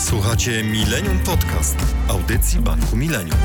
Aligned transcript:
Słuchacie 0.00 0.64
Millennium 0.64 1.18
Podcast, 1.18 1.76
audycji 2.08 2.60
Banku 2.60 2.96
Millennium. 2.96 3.36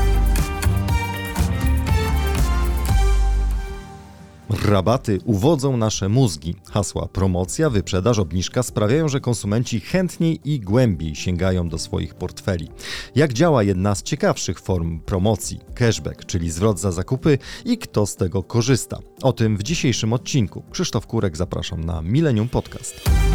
Rabaty 4.64 5.18
uwodzą 5.24 5.76
nasze 5.76 6.08
mózgi. 6.08 6.54
Hasła 6.70 7.08
promocja, 7.08 7.70
wyprzedaż, 7.70 8.18
obniżka 8.18 8.62
sprawiają, 8.62 9.08
że 9.08 9.20
konsumenci 9.20 9.80
chętniej 9.80 10.40
i 10.44 10.60
głębiej 10.60 11.14
sięgają 11.14 11.68
do 11.68 11.78
swoich 11.78 12.14
portfeli. 12.14 12.68
Jak 13.14 13.32
działa 13.32 13.62
jedna 13.62 13.94
z 13.94 14.02
ciekawszych 14.02 14.60
form 14.60 15.00
promocji 15.00 15.60
cashback, 15.74 16.24
czyli 16.24 16.50
zwrot 16.50 16.80
za 16.80 16.92
zakupy 16.92 17.38
i 17.64 17.78
kto 17.78 18.06
z 18.06 18.16
tego 18.16 18.42
korzysta? 18.42 18.98
O 19.22 19.32
tym 19.32 19.56
w 19.56 19.62
dzisiejszym 19.62 20.12
odcinku. 20.12 20.62
Krzysztof 20.70 21.06
Kurek 21.06 21.36
zapraszam 21.36 21.84
na 21.84 22.02
Millennium 22.02 22.48
Podcast. 22.48 23.25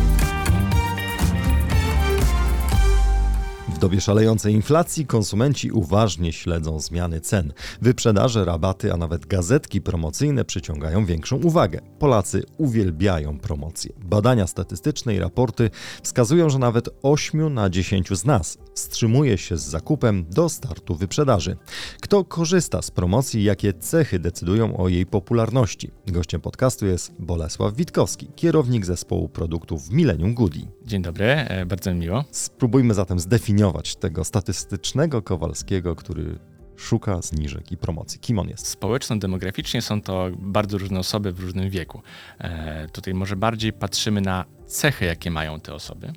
Dobie 3.82 4.02
szalejącej 4.02 4.54
inflacji 4.54 5.06
konsumenci 5.06 5.72
uważnie 5.72 6.34
śledzą 6.34 6.80
zmiany 6.80 7.22
cen. 7.22 7.54
Wyprzedaże, 7.82 8.46
rabaty, 8.46 8.94
a 8.94 8.98
nawet 8.98 9.26
gazetki 9.26 9.82
promocyjne 9.82 10.46
przyciągają 10.46 11.06
większą 11.06 11.36
uwagę. 11.36 11.80
Polacy 12.00 12.44
uwielbiają 12.58 13.40
promocje. 13.40 13.94
Badania 14.04 14.48
statystyczne 14.48 15.16
i 15.16 15.20
raporty 15.20 15.70
wskazują, 16.04 16.50
że 16.50 16.60
nawet 16.60 16.90
8 17.04 17.54
na 17.54 17.70
10 17.70 18.10
z 18.10 18.26
nas 18.26 18.58
wstrzymuje 18.76 19.38
się 19.38 19.58
z 19.58 19.64
zakupem 19.64 20.26
do 20.30 20.50
startu 20.50 20.96
wyprzedaży. 20.96 21.58
Kto 22.02 22.24
korzysta 22.24 22.82
z 22.82 22.92
promocji 22.92 23.44
jakie 23.44 23.74
cechy 23.74 24.20
decydują 24.20 24.78
o 24.78 24.90
jej 24.90 25.06
popularności? 25.06 25.92
Gościem 26.08 26.42
podcastu 26.42 26.86
jest 26.86 27.12
Bolesław 27.20 27.76
Witkowski, 27.76 28.28
kierownik 28.36 28.86
zespołu 28.86 29.30
produktów 29.30 29.88
w 29.88 29.92
Millennium 29.92 30.34
Goody. 30.34 30.60
Dzień 30.86 31.02
dobry, 31.02 31.26
e, 31.26 31.66
bardzo 31.66 31.94
miło. 31.94 32.24
Spróbujmy 32.32 32.94
zatem 32.94 33.20
zdefiniować 33.20 33.71
tego 34.00 34.24
statystycznego 34.24 35.22
Kowalskiego, 35.22 35.96
który 35.96 36.40
szuka 36.76 37.22
zniżek 37.22 37.72
i 37.72 37.78
promocji. 37.78 38.20
Kim 38.20 38.40
on 38.40 38.50
jest? 38.50 38.68
Społeczno-demograficznie 38.68 39.82
są 39.82 40.02
to 40.02 40.30
bardzo 40.38 40.78
różne 40.78 41.00
osoby 41.00 41.32
w 41.32 41.40
różnym 41.40 41.70
wieku. 41.70 42.02
E, 42.40 42.88
tutaj 42.88 43.14
może 43.14 43.36
bardziej 43.36 43.74
patrzymy 43.74 44.22
na 44.22 44.46
cechy, 44.66 45.06
jakie 45.06 45.32
mają 45.32 45.60
te 45.60 45.74
osoby. 45.74 46.14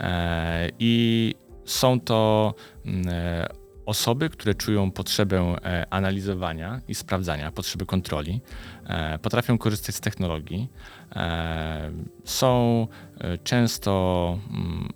E, 0.00 0.68
I 0.78 1.34
są 1.64 2.00
to 2.00 2.54
mm, 2.86 3.08
e, 3.08 3.61
osoby, 3.92 4.30
które 4.30 4.54
czują 4.54 4.90
potrzebę 4.90 5.38
e, 5.40 5.86
analizowania 5.90 6.80
i 6.88 6.94
sprawdzania, 6.94 7.52
potrzeby 7.52 7.86
kontroli, 7.86 8.40
e, 8.86 9.18
potrafią 9.18 9.58
korzystać 9.58 9.94
z 9.94 10.00
technologii, 10.00 10.68
są 12.24 12.86
często 13.44 14.38
mm, 14.50 14.92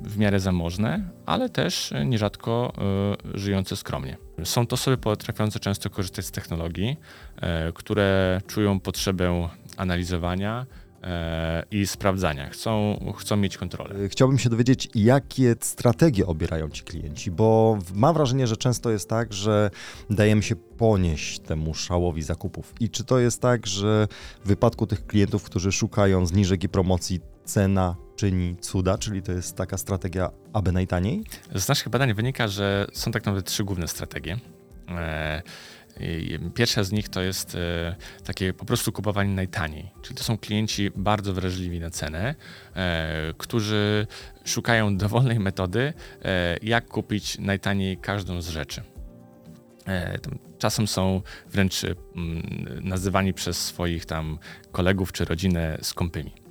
w 0.00 0.18
miarę 0.18 0.40
zamożne, 0.40 1.10
ale 1.26 1.48
też 1.48 1.92
nierzadko 2.04 2.72
żyjące 3.34 3.76
skromnie. 3.76 4.16
Są 4.44 4.66
to 4.66 4.74
osoby 4.74 4.98
potrafiące 4.98 5.60
często 5.60 5.90
korzystać 5.90 6.24
z 6.24 6.30
technologii, 6.30 6.96
które 7.74 8.40
czują 8.46 8.80
potrzebę 8.80 9.48
analizowania, 9.76 10.66
E, 10.66 10.87
i 11.70 11.86
sprawdzania. 11.86 12.50
Chcą, 12.50 12.98
chcą 13.18 13.36
mieć 13.36 13.58
kontrolę. 13.58 13.94
E, 14.04 14.08
chciałbym 14.08 14.38
się 14.38 14.50
dowiedzieć, 14.50 14.88
jakie 14.94 15.54
strategie 15.60 16.26
obierają 16.26 16.68
ci 16.68 16.82
klienci, 16.82 17.30
bo 17.30 17.78
mam 17.94 18.14
wrażenie, 18.14 18.46
że 18.46 18.56
często 18.56 18.90
jest 18.90 19.08
tak, 19.08 19.32
że 19.32 19.70
dajemy 20.10 20.42
się 20.42 20.56
ponieść 20.56 21.38
temu 21.38 21.74
szałowi 21.74 22.22
zakupów. 22.22 22.74
I 22.80 22.90
czy 22.90 23.04
to 23.04 23.18
jest 23.18 23.42
tak, 23.42 23.66
że 23.66 24.08
w 24.44 24.48
wypadku 24.48 24.86
tych 24.86 25.06
klientów, 25.06 25.42
którzy 25.42 25.72
szukają 25.72 26.26
zniżek 26.26 26.64
i 26.64 26.68
promocji, 26.68 27.20
cena 27.44 27.96
czyni 28.16 28.56
cuda, 28.56 28.98
czyli 28.98 29.22
to 29.22 29.32
jest 29.32 29.56
taka 29.56 29.78
strategia, 29.78 30.30
aby 30.52 30.72
najtaniej? 30.72 31.24
Z 31.54 31.68
naszych 31.68 31.88
badań 31.88 32.14
wynika, 32.14 32.48
że 32.48 32.86
są 32.92 33.12
tak 33.12 33.22
naprawdę 33.22 33.42
trzy 33.42 33.64
główne 33.64 33.88
strategie. 33.88 34.38
E, 34.88 35.42
Pierwsza 36.54 36.84
z 36.84 36.92
nich 36.92 37.08
to 37.08 37.22
jest 37.22 37.54
e, 37.54 37.96
takie 38.24 38.52
po 38.52 38.64
prostu 38.64 38.92
kupowanie 38.92 39.34
najtaniej, 39.34 39.90
czyli 40.02 40.14
to 40.14 40.24
są 40.24 40.38
klienci 40.38 40.90
bardzo 40.96 41.32
wrażliwi 41.32 41.80
na 41.80 41.90
cenę, 41.90 42.34
e, 42.74 43.34
którzy 43.38 44.06
szukają 44.44 44.96
dowolnej 44.96 45.40
metody, 45.40 45.92
e, 46.22 46.56
jak 46.62 46.88
kupić 46.88 47.38
najtaniej 47.38 47.96
każdą 47.96 48.42
z 48.42 48.48
rzeczy. 48.48 48.82
Czasem 50.58 50.86
są 50.86 51.22
wręcz 51.50 51.82
nazywani 52.80 53.34
przez 53.34 53.66
swoich 53.66 54.06
tam 54.06 54.38
kolegów 54.72 55.12
czy 55.12 55.24
rodzinę 55.24 55.78
skąpymi. 55.82 56.47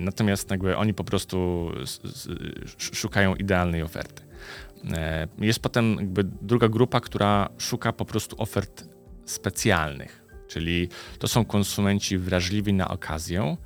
Natomiast 0.00 0.50
jakby 0.50 0.76
oni 0.76 0.94
po 0.94 1.04
prostu 1.04 1.70
szukają 2.76 3.34
idealnej 3.34 3.82
oferty. 3.82 4.22
E, 4.92 5.28
jest 5.38 5.60
potem 5.60 5.96
jakby 5.96 6.24
druga 6.24 6.68
grupa, 6.68 7.00
która 7.00 7.48
szuka 7.58 7.92
po 7.92 8.04
prostu 8.04 8.36
ofert 8.42 8.88
specjalnych, 9.24 10.24
czyli 10.48 10.88
to 11.18 11.28
są 11.28 11.44
konsumenci 11.44 12.18
wrażliwi 12.18 12.72
na 12.72 12.88
okazję, 12.88 13.56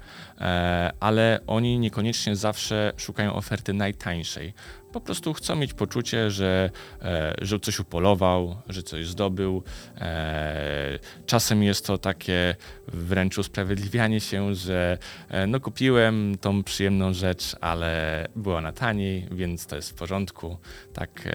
e, 0.41 0.93
ale 1.00 1.41
oni 1.47 1.78
niekoniecznie 1.78 2.37
zawsze 2.37 2.93
szukają 2.97 3.34
oferty 3.34 3.72
najtańszej, 3.72 4.55
po 5.00 5.04
prostu 5.04 5.34
chcą 5.34 5.56
mieć 5.56 5.75
poczucie, 5.75 6.31
że, 6.31 6.70
e, 7.03 7.34
że 7.42 7.60
coś 7.60 7.81
upolował, 7.81 8.56
że 8.69 8.82
coś 8.82 9.06
zdobył. 9.06 9.62
E, 9.97 10.98
czasem 11.26 11.62
jest 11.62 11.86
to 11.86 11.98
takie 11.98 12.56
wręcz 12.88 13.38
usprawiedliwianie 13.38 14.20
się, 14.20 14.54
że 14.54 14.98
e, 15.28 15.47
no 15.47 15.60
kupiłem 15.60 16.37
tą 16.41 16.62
przyjemną 16.62 17.12
rzecz, 17.12 17.56
ale 17.60 18.26
była 18.37 18.60
na 18.60 18.72
taniej, 18.72 19.28
więc 19.31 19.66
to 19.66 19.76
jest 19.76 19.91
w 19.91 19.94
porządku. 19.94 20.58
Tak, 20.92 21.28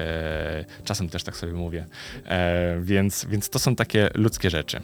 czasem 0.83 1.09
też 1.09 1.23
tak 1.23 1.37
sobie 1.37 1.53
mówię. 1.53 1.85
Więc, 2.81 3.25
więc 3.25 3.49
to 3.49 3.59
są 3.59 3.75
takie 3.75 4.09
ludzkie 4.15 4.49
rzeczy. 4.49 4.81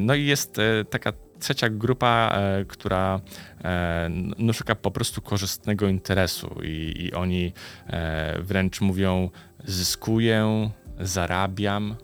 No 0.00 0.14
i 0.14 0.26
jest 0.26 0.56
taka 0.90 1.12
trzecia 1.40 1.68
grupa, 1.68 2.30
e, 2.32 2.64
która 2.64 3.20
e, 3.64 4.08
no, 4.38 4.52
szuka 4.52 4.74
po 4.74 4.90
prostu 4.90 5.22
korzystnego 5.22 5.88
interesu 5.88 6.50
i, 6.62 6.94
i 6.98 7.12
oni 7.14 7.52
e, 7.86 8.42
wręcz 8.42 8.80
mówią 8.80 9.30
zyskuję, 9.64 10.70
zarabiam, 11.00 11.96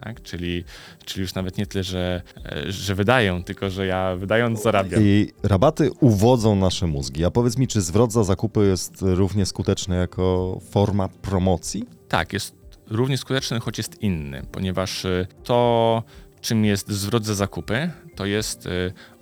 tak? 0.00 0.22
Czyli, 0.22 0.64
czyli 1.04 1.22
już 1.22 1.34
nawet 1.34 1.58
nie 1.58 1.66
tyle, 1.66 1.84
że, 1.84 2.22
że 2.68 2.94
wydają, 2.94 3.44
tylko 3.44 3.70
że 3.70 3.86
ja 3.86 4.16
wydając 4.16 4.62
zarabiam. 4.62 5.02
I 5.02 5.32
rabaty 5.42 5.90
uwodzą 6.00 6.56
nasze 6.56 6.86
mózgi. 6.86 7.24
A 7.24 7.30
powiedz 7.30 7.58
mi, 7.58 7.68
czy 7.68 7.80
zwrot 7.80 8.12
za 8.12 8.24
zakupy 8.24 8.66
jest 8.66 8.94
równie 9.00 9.46
skuteczny 9.46 9.96
jako 9.96 10.58
forma 10.70 11.08
promocji? 11.08 11.84
Tak, 12.08 12.32
jest 12.32 12.54
równie 12.86 13.18
skuteczny, 13.18 13.60
choć 13.60 13.78
jest 13.78 14.02
inny, 14.02 14.42
ponieważ 14.52 15.06
to 15.44 16.02
czym 16.40 16.64
jest 16.64 16.90
zwrot 16.90 17.24
za 17.24 17.34
zakupy, 17.34 17.90
to 18.20 18.26
jest 18.26 18.66
e, 18.66 18.70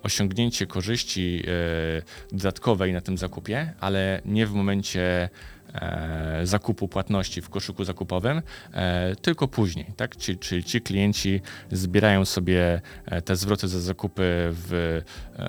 osiągnięcie 0.03 0.67
korzyści 0.67 1.43
e, 1.47 2.37
dodatkowej 2.37 2.93
na 2.93 3.01
tym 3.01 3.19
zakupie, 3.19 3.73
ale 3.81 4.23
nie 4.25 4.47
w 4.47 4.53
momencie 4.53 5.29
zakupu 6.43 6.89
płatności 6.89 7.43
w 7.43 7.49
koszyku 7.49 7.85
zakupowym, 7.85 8.43
tylko 9.23 9.49
później. 9.49 9.87
Tak? 9.97 10.17
Czyli, 10.17 10.39
czyli 10.39 10.65
ci 10.65 10.81
klienci 10.81 11.41
zbierają 11.73 12.25
sobie 12.25 12.81
te 13.25 13.37
zwroty 13.37 13.69
za 13.69 13.81
zakupy 13.81 14.23
w 14.51 15.01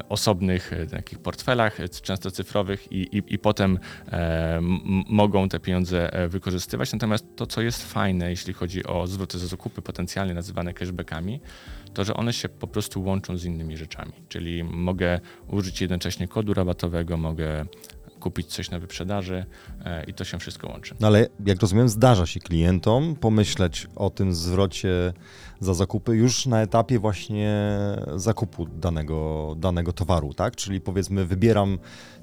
osobnych 0.09 0.71
takich 0.91 1.19
portfelach, 1.19 1.77
często 2.01 2.31
cyfrowych, 2.31 2.91
i, 2.91 3.17
i, 3.17 3.23
i 3.27 3.39
potem 3.39 3.79
mogą 5.07 5.49
te 5.49 5.59
pieniądze 5.59 6.11
wykorzystywać. 6.29 6.93
Natomiast 6.93 7.25
to, 7.35 7.45
co 7.45 7.61
jest 7.61 7.91
fajne, 7.91 8.29
jeśli 8.29 8.53
chodzi 8.53 8.85
o 8.85 9.07
zwroty 9.07 9.39
za 9.39 9.47
zakupy 9.47 9.81
potencjalnie 9.81 10.33
nazywane 10.33 10.73
cashbackami, 10.73 11.41
to 11.93 12.03
że 12.05 12.13
one 12.13 12.33
się 12.33 12.49
po 12.49 12.67
prostu 12.67 13.03
łączą 13.03 13.37
z 13.37 13.45
innymi 13.45 13.77
rzeczami. 13.77 14.13
Czyli 14.29 14.63
mogę 14.63 15.19
użyć 15.47 15.81
jednocześnie 15.81 16.27
kodu 16.27 16.53
rabatowego, 16.53 17.17
mogę 17.17 17.65
kupić 18.19 18.47
coś 18.47 18.71
na 18.71 18.79
wyprzedaży 18.79 19.45
e, 19.85 20.03
i 20.03 20.13
to 20.13 20.23
się 20.23 20.39
wszystko 20.39 20.67
łączy. 20.67 20.95
No 20.99 21.07
ale 21.07 21.27
jak 21.45 21.61
rozumiem, 21.61 21.89
zdarza 21.89 22.25
się 22.25 22.39
klientom 22.39 23.15
pomyśleć 23.15 23.87
o 23.95 24.09
tym 24.09 24.33
zwrocie 24.33 25.13
za 25.59 25.73
zakupy 25.73 26.15
już 26.15 26.45
na 26.45 26.61
etapie 26.61 26.99
właśnie 26.99 27.69
zakupu 28.15 28.65
danego, 28.65 29.55
danego 29.57 29.93
towaru, 29.93 30.33
tak? 30.33 30.55
Czyli 30.55 30.81
powiedzmy 30.81 31.25
wybieram 31.25 31.77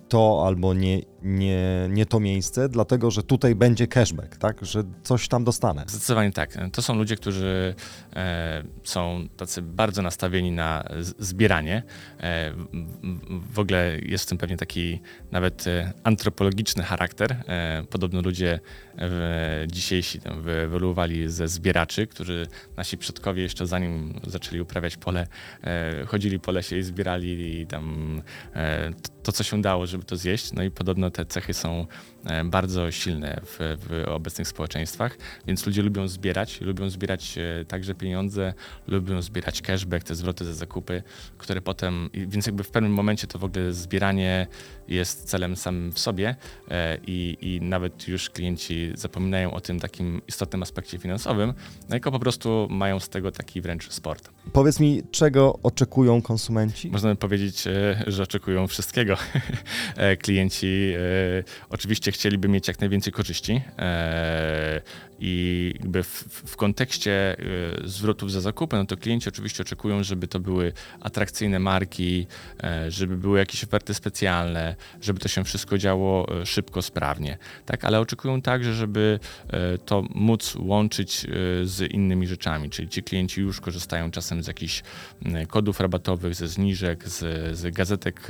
to 0.08 0.43
albo 0.47 0.75
nie, 0.75 1.00
nie, 1.23 1.88
nie 1.91 2.06
to 2.06 2.20
miejsce, 2.20 2.69
dlatego 2.69 3.11
że 3.11 3.23
tutaj 3.23 3.55
będzie 3.55 3.87
cashback, 3.87 4.37
tak? 4.37 4.64
Że 4.64 4.82
coś 5.03 5.29
tam 5.29 5.44
dostanę. 5.44 5.85
Zdecydowanie 5.87 6.32
tak. 6.32 6.58
To 6.73 6.82
są 6.82 6.94
ludzie, 6.94 7.17
którzy 7.17 7.75
e, 8.17 8.62
są 8.85 9.29
tacy 9.37 9.62
bardzo 9.62 10.03
nastawieni 10.03 10.53
na 10.53 10.85
zbieranie. 11.19 11.82
E, 12.20 12.53
w 13.53 13.58
ogóle 13.58 13.99
jest 14.03 14.25
w 14.25 14.29
tym 14.29 14.38
pewnie 14.38 14.56
taki 14.56 15.00
nawet 15.31 15.67
e, 15.67 15.93
antropologiczny 16.05 16.82
charakter. 16.82 17.32
E, 17.49 17.85
podobno 17.91 18.20
ludzie 18.20 18.61
w, 18.99 19.64
dzisiejsi 19.73 20.20
tam 20.20 20.43
wyewoluowali 20.43 21.31
ze 21.31 21.49
zbieraczy, 21.49 22.06
którzy 22.06 22.47
nasi 22.76 22.99
przodkowie 22.99 23.43
jeszcze 23.43 23.67
zanim 23.67 24.20
zaczęli 24.26 24.61
uprawiać 24.61 24.97
pole, 24.97 25.26
e, 25.64 26.05
chodzili 26.06 26.41
po 26.41 26.52
lesie 26.52 26.76
i 26.76 26.82
zbierali 26.82 27.61
i 27.61 27.67
tam 27.67 28.23
e, 28.55 28.91
to, 29.26 29.32
co 29.32 29.44
się 29.44 29.62
dało, 29.62 29.87
żeby 29.87 30.05
to 30.05 30.17
zjeść. 30.17 30.52
No 30.52 30.62
i 30.62 30.70
podobno 30.70 31.11
te 31.11 31.25
cechy 31.25 31.55
są 31.55 31.87
e, 32.25 32.44
bardzo 32.44 32.90
silne 32.90 33.40
w, 33.44 33.58
w 33.58 34.08
obecnych 34.08 34.49
społeczeństwach, 34.49 35.19
więc 35.46 35.67
ludzie 35.67 35.82
lubią 35.82 36.08
zbierać, 36.08 36.61
lubią 36.61 36.90
zbierać 36.90 37.38
e, 37.38 37.64
także 37.64 37.94
pieniądze, 37.94 38.55
lubią 38.87 39.23
zbierać 39.23 39.62
cashback, 39.62 40.06
te 40.06 40.14
zwroty 40.14 40.44
za 40.44 40.52
zakupy, 40.52 41.02
które 41.38 41.61
potem, 41.61 42.11
więc 42.14 42.46
jakby 42.46 42.64
w 42.64 42.70
pewnym 42.70 42.93
momencie 42.93 43.26
to 43.26 43.38
w 43.38 43.44
ogóle 43.44 43.73
zbieranie 43.73 44.46
jest 44.88 45.25
celem 45.25 45.56
samym 45.56 45.93
w 45.93 45.99
sobie 45.99 46.37
e, 46.70 46.99
i, 47.06 47.37
i 47.40 47.61
nawet 47.61 48.08
już 48.08 48.31
klienci 48.31 48.93
zapominają 48.94 49.55
o 49.55 49.61
tym 49.61 49.81
takim 49.81 50.23
istotnym 50.28 50.62
aspekcie 50.62 50.99
finansowym, 50.99 51.55
no 51.88 51.96
jako 51.96 52.12
po 52.12 52.19
prostu 52.19 52.69
mają 52.70 53.00
z 53.00 53.08
tego 53.08 53.32
taki 53.32 53.61
wręcz 53.61 53.90
sport. 53.90 54.31
Powiedz 54.52 54.81
mi, 54.81 55.02
czego 55.11 55.58
oczekują 55.62 56.23
konsumenci? 56.23 56.90
Można 56.90 57.11
by 57.11 57.17
powiedzieć, 57.17 57.64
że 58.06 58.23
oczekują 58.23 58.67
wszystkiego. 58.67 59.16
E, 59.97 60.17
klienci 60.17 60.93
e, 60.97 61.01
oczywiście 61.71 62.13
chcieliby 62.13 62.49
mieć 62.49 62.69
jak 62.69 62.81
najwięcej 62.81 63.13
korzyści 63.13 63.63
e, 63.79 64.81
i 65.21 65.73
jakby 65.81 66.03
w, 66.03 66.25
w 66.47 66.57
kontekście 66.57 67.37
zwrotów 67.85 68.33
za 68.33 68.41
zakupy, 68.41 68.77
no 68.77 68.87
to 68.87 68.97
klienci 68.97 69.29
oczywiście 69.29 69.63
oczekują, 69.63 70.03
żeby 70.03 70.29
to 70.29 70.41
były 70.41 70.73
atrakcyjne 71.01 71.59
marki, 71.59 72.27
żeby 72.89 73.17
były 73.17 73.39
jakieś 73.39 73.65
oferty 73.65 73.95
specjalne, 73.95 74.77
żeby 75.01 75.21
to 75.21 75.29
się 75.29 75.45
wszystko 75.45 75.79
działo 75.79 76.27
szybko, 76.45 76.83
sprawnie, 76.83 77.39
tak? 77.67 77.85
Ale 77.85 78.01
oczekują 78.01 78.43
także, 78.43 78.75
żeby 78.75 79.19
to 79.87 80.05
móc 80.15 80.55
łączyć 80.55 81.27
z 81.65 81.93
innymi 81.93 82.27
rzeczami, 82.27 82.71
czyli 82.71 82.89
ci 82.89 83.03
klienci 83.03 83.41
już 83.41 83.61
korzystają 83.61 84.11
czasem 84.11 84.43
z 84.43 84.47
jakichś 84.47 84.83
kodów 85.49 85.81
rabatowych, 85.81 86.35
ze 86.35 86.49
zniżek, 86.49 87.09
z, 87.09 87.19
z 87.59 87.75
gazetek 87.75 88.29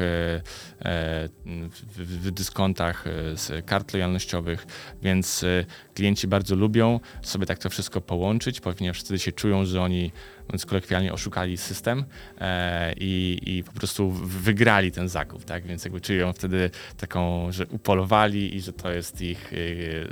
w, 0.81 1.71
w 1.97 2.31
dyskontach 2.31 3.07
e, 3.07 3.37
z 3.37 3.67
kart 3.67 3.93
lojalnościowych, 3.93 4.67
więc 5.03 5.45
e, 5.45 5.65
klienci 5.95 6.29
bardzo 6.29 6.57
lubią 6.57 7.01
sobie 7.23 7.47
tak 7.47 7.59
to 7.59 7.71
wszystko 7.71 8.01
połączyć, 8.01 8.61
ponieważ 8.61 9.01
wtedy 9.01 9.19
się 9.19 9.33
czują, 9.33 9.65
że 9.65 9.83
oni 9.83 10.13
mówiąc 10.47 10.67
kolokwialnie, 10.67 11.13
oszukali 11.13 11.57
system 11.57 12.05
e, 12.39 12.93
i, 12.93 13.39
i, 13.47 13.65
po 13.65 13.73
prostu 13.73 14.11
wygrali 14.11 14.93
ten 14.93 15.09
zakup, 15.09 15.45
tak? 15.45 15.67
Więc 15.67 15.85
jakby 15.85 16.01
czują 16.01 16.33
wtedy 16.33 16.71
taką, 16.97 17.53
że 17.53 17.67
upolowali 17.67 18.57
i 18.57 18.61
że 18.61 18.73
to 18.73 18.93
jest 18.93 19.21
ich 19.21 19.53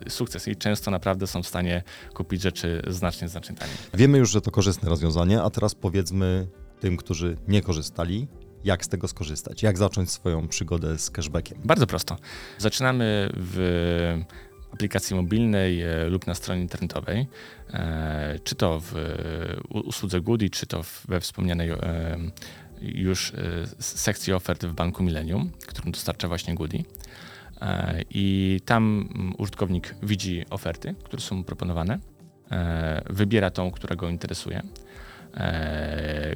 e, 0.06 0.10
sukces. 0.10 0.48
I 0.48 0.56
często 0.56 0.90
naprawdę 0.90 1.26
są 1.26 1.42
w 1.42 1.46
stanie 1.46 1.82
kupić 2.14 2.42
rzeczy 2.42 2.82
znacznie, 2.88 3.28
znacznie 3.28 3.54
taniej. 3.54 3.76
Wiemy 3.94 4.18
już, 4.18 4.30
że 4.30 4.40
to 4.40 4.50
korzystne 4.50 4.88
rozwiązanie, 4.90 5.42
a 5.42 5.50
teraz 5.50 5.74
powiedzmy 5.74 6.46
tym, 6.80 6.96
którzy 6.96 7.36
nie 7.48 7.62
korzystali, 7.62 8.28
jak 8.64 8.84
z 8.84 8.88
tego 8.88 9.08
skorzystać, 9.08 9.62
jak 9.62 9.78
zacząć 9.78 10.10
swoją 10.10 10.48
przygodę 10.48 10.98
z 10.98 11.10
cashbackiem. 11.10 11.58
Bardzo 11.64 11.86
prosto. 11.86 12.16
Zaczynamy 12.58 13.30
w 13.36 14.24
aplikacji 14.72 15.16
mobilnej 15.16 15.82
e, 15.82 16.04
lub 16.04 16.26
na 16.26 16.34
stronie 16.34 16.62
internetowej, 16.62 17.26
e, 17.72 18.38
czy 18.44 18.54
to 18.54 18.80
w 18.80 18.94
usłudze 19.70 20.20
Goody, 20.20 20.50
czy 20.50 20.66
to 20.66 20.84
we 21.08 21.20
wspomnianej 21.20 21.70
e, 21.70 21.76
już 22.80 23.32
sekcji 23.78 24.32
ofert 24.32 24.64
w 24.64 24.72
Banku 24.72 25.02
Millennium, 25.02 25.50
którą 25.66 25.92
dostarcza 25.92 26.28
właśnie 26.28 26.54
Goody. 26.54 26.84
I 28.10 28.60
tam 28.64 29.08
użytkownik 29.38 29.94
widzi 30.02 30.44
oferty, 30.50 30.94
które 31.04 31.22
są 31.22 31.44
proponowane, 31.44 31.98
wybiera 33.10 33.50
tą, 33.50 33.70
która 33.70 33.96
go 33.96 34.08
interesuje 34.08 34.56
e, 34.58 34.62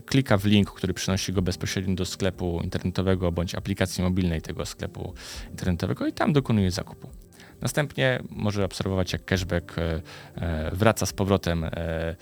klika 0.06 0.38
w 0.38 0.44
link, 0.44 0.70
który 0.70 0.94
przynosi 0.94 1.32
go 1.32 1.42
bezpośrednio 1.42 1.94
do 1.94 2.04
sklepu 2.04 2.60
internetowego 2.64 3.32
bądź 3.32 3.54
aplikacji 3.54 4.04
mobilnej 4.04 4.42
tego 4.42 4.66
sklepu 4.66 5.14
internetowego 5.50 6.06
i 6.06 6.12
tam 6.12 6.32
dokonuje 6.32 6.70
zakupu. 6.70 7.08
Następnie 7.60 8.22
może 8.30 8.64
obserwować, 8.64 9.12
jak 9.12 9.24
cashback 9.24 9.78
e, 9.78 10.02
e, 10.36 10.70
wraca 10.74 11.06
z 11.06 11.12
powrotem 11.12 11.64
e, 11.64 12.16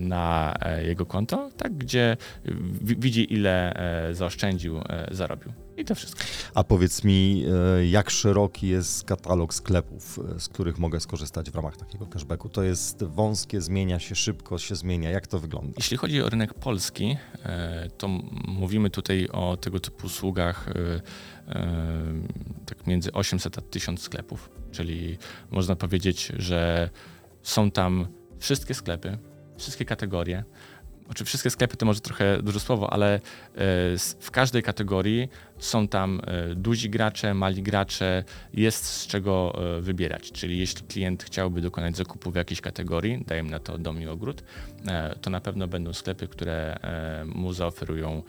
na 0.00 0.54
jego 0.82 1.06
konto, 1.06 1.50
tak, 1.56 1.74
gdzie 1.74 2.16
widzi, 2.82 3.32
ile 3.34 3.74
zaoszczędził, 4.12 4.80
zarobił. 5.10 5.52
I 5.80 5.84
to 5.84 5.94
wszystko. 5.94 6.22
A 6.54 6.64
powiedz 6.64 7.04
mi, 7.04 7.44
jak 7.90 8.10
szeroki 8.10 8.68
jest 8.68 9.04
katalog 9.04 9.54
sklepów, 9.54 10.20
z 10.38 10.48
których 10.48 10.78
mogę 10.78 11.00
skorzystać 11.00 11.50
w 11.50 11.54
ramach 11.54 11.76
takiego 11.76 12.06
cashbacku? 12.06 12.48
To 12.48 12.62
jest 12.62 13.04
wąskie, 13.04 13.60
zmienia 13.60 13.98
się 13.98 14.14
szybko, 14.14 14.58
się 14.58 14.76
zmienia. 14.76 15.10
Jak 15.10 15.26
to 15.26 15.38
wygląda? 15.38 15.72
Jeśli 15.76 15.96
chodzi 15.96 16.22
o 16.22 16.28
rynek 16.28 16.54
polski, 16.54 17.16
to 17.98 18.08
mówimy 18.48 18.90
tutaj 18.90 19.28
o 19.32 19.56
tego 19.56 19.80
typu 19.80 20.06
usługach 20.06 20.66
tak 22.66 22.86
między 22.86 23.12
800 23.12 23.58
a 23.58 23.60
1000 23.60 24.02
sklepów, 24.02 24.50
czyli 24.72 25.18
można 25.50 25.76
powiedzieć, 25.76 26.32
że 26.36 26.90
są 27.42 27.70
tam 27.70 28.06
wszystkie 28.38 28.74
sklepy, 28.74 29.18
wszystkie 29.58 29.84
kategorie. 29.84 30.44
Znaczy 31.04 31.24
wszystkie 31.24 31.50
sklepy 31.50 31.76
to 31.76 31.86
może 31.86 32.00
trochę 32.00 32.42
duże 32.42 32.60
słowo, 32.60 32.92
ale 32.92 33.14
e, 33.14 33.20
w 34.20 34.30
każdej 34.30 34.62
kategorii 34.62 35.28
są 35.60 35.88
tam 35.88 36.20
e, 36.26 36.54
duzi 36.54 36.90
gracze, 36.90 37.34
mali 37.34 37.62
gracze, 37.62 38.24
jest 38.54 38.84
z 38.84 39.06
czego 39.06 39.62
e, 39.78 39.80
wybierać. 39.80 40.32
Czyli 40.32 40.58
jeśli 40.58 40.86
klient 40.86 41.24
chciałby 41.24 41.60
dokonać 41.60 41.96
zakupu 41.96 42.30
w 42.30 42.34
jakiejś 42.34 42.60
kategorii, 42.60 43.24
dajemy 43.26 43.50
na 43.50 43.58
to 43.58 43.78
dom 43.78 44.02
i 44.02 44.06
ogród, 44.06 44.42
to 45.20 45.30
na 45.30 45.40
pewno 45.40 45.68
będą 45.68 45.92
sklepy, 45.92 46.28
które 46.28 46.78
mu 47.34 47.52
zaoferują 47.52 48.22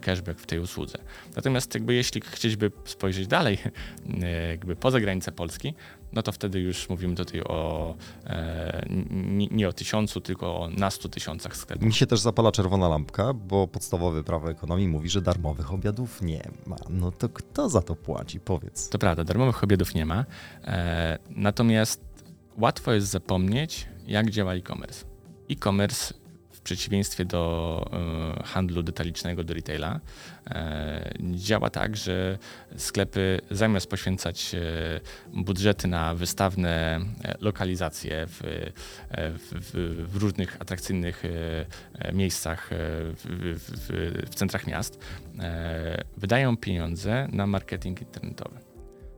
cashback 0.00 0.40
w 0.40 0.46
tej 0.46 0.58
usłudze. 0.58 0.98
Natomiast 1.36 1.74
jakby 1.74 1.94
jeśli 1.94 2.20
chcieliby 2.20 2.72
spojrzeć 2.84 3.26
dalej, 3.26 3.58
jakby 4.50 4.76
poza 4.76 5.00
granicę 5.00 5.32
Polski, 5.32 5.74
no 6.12 6.22
to 6.22 6.32
wtedy 6.32 6.60
już 6.60 6.88
mówimy 6.88 7.14
tutaj 7.14 7.42
o 7.42 7.94
e, 8.26 8.86
nie, 9.50 9.68
o 9.68 9.72
tysiącu, 9.72 10.20
tylko 10.20 10.60
o 10.60 10.68
nastu 10.68 11.08
tysiącach 11.08 11.56
sklepów. 11.56 11.86
Mi 11.86 11.92
się 11.92 12.06
też 12.06 12.20
zapala 12.20 12.52
czerwona 12.52 12.88
lampka, 12.88 13.34
bo 13.34 13.68
podstawowe 13.68 14.24
prawo 14.24 14.50
ekonomii 14.50 14.88
mówi, 14.88 15.08
że 15.08 15.22
darmowych 15.22 15.72
obiadów 15.72 16.22
nie 16.22 16.42
No 16.90 17.10
to 17.10 17.28
kto 17.28 17.68
za 17.68 17.82
to 17.82 17.96
płaci? 17.96 18.40
Powiedz. 18.40 18.88
To 18.88 18.98
prawda, 18.98 19.24
darmowych 19.24 19.64
obiadów 19.64 19.94
nie 19.94 20.06
ma. 20.06 20.24
E, 20.64 21.18
natomiast 21.30 22.04
łatwo 22.58 22.92
jest 22.92 23.06
zapomnieć, 23.06 23.88
jak 24.06 24.30
działa 24.30 24.54
e-commerce. 24.54 25.04
E-commerce 25.50 26.14
w 26.60 26.62
przeciwieństwie 26.62 27.24
do 27.24 27.84
e, 28.38 28.42
handlu 28.42 28.82
detalicznego, 28.82 29.44
do 29.44 29.54
retaila, 29.54 30.00
e, 30.46 31.12
działa 31.20 31.70
tak, 31.70 31.96
że 31.96 32.38
sklepy 32.76 33.40
zamiast 33.50 33.90
poświęcać 33.90 34.54
e, 34.54 34.60
budżety 35.34 35.88
na 35.88 36.14
wystawne 36.14 37.00
lokalizacje 37.40 38.26
w, 38.26 38.40
w, 39.18 40.06
w 40.12 40.16
różnych 40.16 40.56
atrakcyjnych 40.60 41.22
miejscach 42.12 42.70
w, 42.70 44.24
w 44.30 44.34
centrach 44.34 44.66
miast, 44.66 44.98
wydają 46.16 46.56
pieniądze 46.56 47.28
na 47.32 47.46
marketing 47.46 48.00
internetowy. 48.00 48.60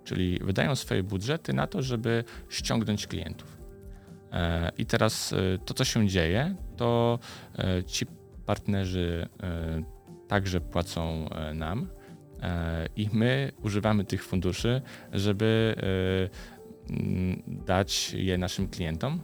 Czyli 0.04 0.38
wydają 0.42 0.76
swoje 0.76 1.02
budżety 1.02 1.52
na 1.52 1.66
to, 1.66 1.82
żeby 1.82 2.24
ściągnąć 2.48 3.06
klientów. 3.06 3.61
E, 4.32 4.72
I 4.78 4.86
teraz 4.86 5.32
e, 5.32 5.58
to, 5.58 5.74
co 5.74 5.84
się 5.84 6.08
dzieje, 6.08 6.54
to 6.76 7.18
e, 7.58 7.84
ci 7.84 8.06
partnerzy 8.46 9.28
także 10.28 10.60
płacą 10.60 11.28
nam 11.54 11.88
i 12.96 13.08
my 13.12 13.52
używamy 13.62 14.04
tych 14.04 14.24
funduszy, 14.24 14.82
żeby 15.12 15.74
dać 17.46 18.12
je 18.12 18.38
naszym 18.38 18.68
klientom 18.68 19.20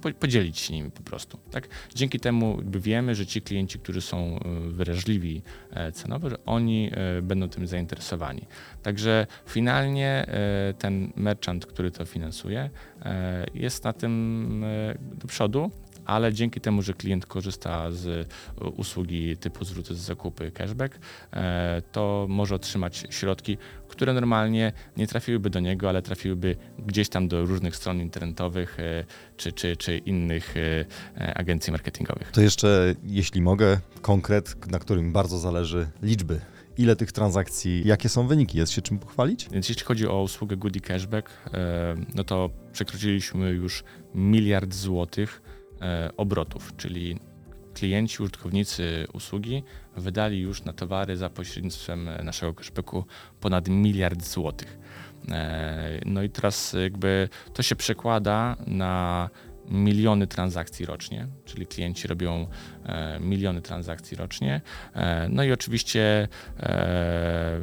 podzielić 0.00 0.58
się 0.58 0.74
nimi 0.74 0.90
po 0.90 1.02
prostu. 1.02 1.38
Tak? 1.50 1.68
Dzięki 1.94 2.20
temu 2.20 2.58
wiemy, 2.64 3.14
że 3.14 3.26
ci 3.26 3.42
klienci, 3.42 3.78
którzy 3.78 4.00
są 4.00 4.18
e, 4.18 4.40
wrażliwi 4.70 5.42
e, 5.70 5.92
cenowo, 5.92 6.30
że 6.30 6.44
oni 6.44 6.90
e, 6.92 7.22
będą 7.22 7.48
tym 7.48 7.66
zainteresowani. 7.66 8.46
Także 8.82 9.26
finalnie 9.46 10.26
ten 10.78 11.12
merchant, 11.16 11.66
który 11.66 11.90
to 11.90 12.04
finansuje, 12.04 12.70
jest 13.54 13.84
na 13.84 13.92
tym 13.92 14.64
do 15.00 15.26
przodu, 15.26 15.70
ale 16.06 16.32
dzięki 16.32 16.60
temu, 16.60 16.82
że 16.82 16.94
klient 16.94 17.26
korzysta 17.26 17.90
z 17.90 18.28
usługi 18.76 19.36
typu 19.36 19.64
zwroty 19.64 19.94
z 19.94 19.98
zakupy 19.98 20.50
cashback, 20.50 20.98
to 21.92 22.26
może 22.28 22.54
otrzymać 22.54 23.06
środki, 23.10 23.58
które 23.90 24.12
normalnie 24.14 24.72
nie 24.96 25.06
trafiłyby 25.06 25.50
do 25.50 25.60
niego, 25.60 25.88
ale 25.88 26.02
trafiłyby 26.02 26.56
gdzieś 26.78 27.08
tam 27.08 27.28
do 27.28 27.46
różnych 27.46 27.76
stron 27.76 28.00
internetowych 28.00 28.80
e, 28.80 29.04
czy, 29.36 29.52
czy, 29.52 29.76
czy 29.76 29.98
innych 29.98 30.56
e, 30.56 30.84
e, 31.20 31.34
agencji 31.34 31.72
marketingowych. 31.72 32.30
To 32.30 32.40
jeszcze, 32.40 32.94
jeśli 33.04 33.42
mogę, 33.42 33.80
konkret, 34.02 34.66
na 34.70 34.78
którym 34.78 35.12
bardzo 35.12 35.38
zależy 35.38 35.88
liczby 36.02 36.40
ile 36.78 36.96
tych 36.96 37.12
transakcji, 37.12 37.82
jakie 37.84 38.08
są 38.08 38.26
wyniki, 38.26 38.58
jest 38.58 38.72
się 38.72 38.82
czym 38.82 38.98
pochwalić? 38.98 39.48
Więc 39.52 39.68
jeśli 39.68 39.84
chodzi 39.84 40.08
o 40.08 40.22
usługę 40.22 40.56
Goody 40.56 40.80
Cashback, 40.80 41.30
no 42.14 42.24
to 42.24 42.50
przekroczyliśmy 42.72 43.50
już 43.50 43.84
miliard 44.14 44.74
złotych 44.74 45.42
obrotów, 46.16 46.76
czyli 46.76 47.18
klienci, 47.74 48.22
użytkownicy 48.22 49.06
usługi 49.12 49.62
wydali 49.96 50.40
już 50.40 50.64
na 50.64 50.72
towary 50.72 51.16
za 51.16 51.30
pośrednictwem 51.30 52.08
naszego 52.24 52.54
cashbacku 52.54 53.04
ponad 53.40 53.68
miliard 53.68 54.24
złotych. 54.24 54.78
E, 55.28 56.00
no 56.06 56.22
i 56.22 56.30
teraz 56.30 56.76
jakby 56.82 57.28
to 57.54 57.62
się 57.62 57.76
przekłada 57.76 58.56
na 58.66 59.30
miliony 59.68 60.26
transakcji 60.26 60.86
rocznie, 60.86 61.28
czyli 61.44 61.66
klienci 61.66 62.08
robią 62.08 62.46
e, 62.84 63.20
miliony 63.20 63.62
transakcji 63.62 64.16
rocznie. 64.16 64.60
E, 64.94 65.28
no 65.28 65.44
i 65.44 65.52
oczywiście 65.52 66.28
e, 66.60 67.60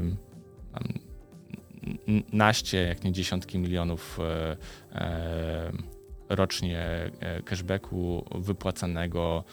naście, 2.34 2.78
jak 2.78 3.04
nie 3.04 3.12
dziesiątki 3.12 3.60
milionów 3.60 4.20
e, 4.20 4.58
e, 4.92 5.97
rocznie 6.30 7.12
e, 7.20 7.42
cashbacku 7.44 8.26
wypłacanego 8.36 9.44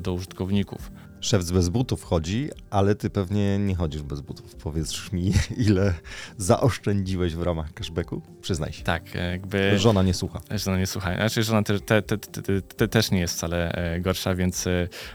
do 0.00 0.12
użytkowników. 0.12 0.90
Szef 1.20 1.42
z 1.42 1.52
bez 1.52 1.68
butów 1.68 2.04
chodzi, 2.04 2.48
ale 2.70 2.94
ty 2.94 3.10
pewnie 3.10 3.58
nie 3.58 3.74
chodzisz 3.74 4.02
bez 4.02 4.20
butów. 4.20 4.54
Powiedz 4.54 5.12
mi, 5.12 5.32
ile 5.68 5.94
zaoszczędziłeś 6.36 7.34
w 7.34 7.42
ramach 7.42 7.74
cashbacku? 7.74 8.22
Przyznaj 8.40 8.72
się. 8.72 8.84
Tak, 8.84 9.14
jakby... 9.14 9.78
Żona 9.78 10.02
nie 10.02 10.14
słucha. 10.14 10.40
Żona 10.50 10.78
nie 10.78 10.86
słucha. 10.86 11.14
Znaczy, 11.14 11.42
żona 11.42 11.62
te, 11.62 11.80
te, 11.80 12.02
te, 12.02 12.18
te 12.62 12.88
też 12.88 13.10
nie 13.10 13.20
jest 13.20 13.34
wcale 13.34 13.74
gorsza, 14.00 14.34
więc 14.34 14.64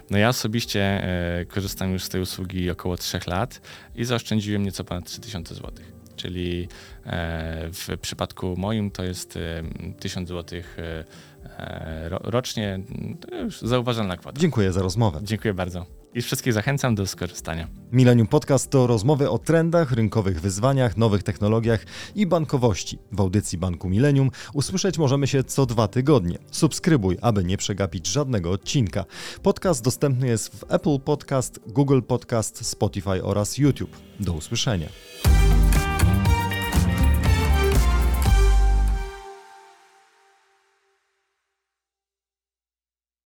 no 0.09 0.17
ja 0.17 0.29
osobiście 0.29 1.07
korzystam 1.47 1.91
już 1.93 2.03
z 2.03 2.09
tej 2.09 2.21
usługi 2.21 2.69
około 2.69 2.97
3 2.97 3.19
lat 3.27 3.61
i 3.95 4.05
zaoszczędziłem 4.05 4.63
nieco 4.63 4.83
ponad 4.83 5.05
3000 5.05 5.55
złotych 5.55 5.96
czyli 6.17 6.67
e, 7.05 7.69
w 7.71 7.97
przypadku 8.01 8.55
moim 8.57 8.91
to 8.91 9.03
jest 9.03 9.39
1000 9.99 10.29
zł 10.29 10.59
e, 10.77 11.03
e, 11.59 12.09
rocznie. 12.09 12.79
To 13.19 13.35
już 13.35 13.61
zauważalna 13.61 14.17
kwota. 14.17 14.39
Dziękuję 14.39 14.71
za 14.71 14.81
rozmowę. 14.81 15.19
Dziękuję 15.23 15.53
bardzo. 15.53 15.85
I 16.13 16.21
wszystkich 16.21 16.53
zachęcam 16.53 16.95
do 16.95 17.07
skorzystania. 17.07 17.67
Millennium 17.91 18.27
Podcast 18.27 18.69
to 18.69 18.87
rozmowy 18.87 19.29
o 19.29 19.37
trendach, 19.37 19.91
rynkowych 19.91 20.41
wyzwaniach, 20.41 20.97
nowych 20.97 21.23
technologiach 21.23 21.85
i 22.15 22.25
bankowości. 22.25 22.99
W 23.11 23.21
audycji 23.21 23.57
Banku 23.57 23.89
Millennium 23.89 24.31
usłyszeć 24.53 24.97
możemy 24.97 25.27
się 25.27 25.43
co 25.43 25.65
dwa 25.65 25.87
tygodnie. 25.87 26.37
Subskrybuj, 26.51 27.17
aby 27.21 27.43
nie 27.43 27.57
przegapić 27.57 28.07
żadnego 28.07 28.51
odcinka. 28.51 29.05
Podcast 29.43 29.83
dostępny 29.83 30.27
jest 30.27 30.55
w 30.55 30.71
Apple 30.71 30.99
Podcast, 30.99 31.59
Google 31.67 32.01
Podcast, 32.01 32.65
Spotify 32.65 33.23
oraz 33.23 33.57
YouTube. 33.57 33.97
Do 34.19 34.33
usłyszenia. 34.33 34.87